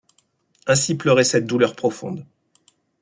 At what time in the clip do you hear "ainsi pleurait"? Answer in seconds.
0.65-1.23